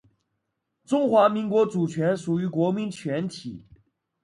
[0.83, 3.61] 中华民国主权属于国民全体